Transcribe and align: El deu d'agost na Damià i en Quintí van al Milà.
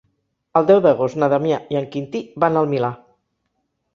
El 0.59 0.63
deu 0.71 0.79
d'agost 0.85 1.19
na 1.23 1.29
Damià 1.33 1.59
i 1.75 1.77
en 1.81 1.85
Quintí 1.95 2.21
van 2.45 2.57
al 2.63 2.71
Milà. 2.75 2.93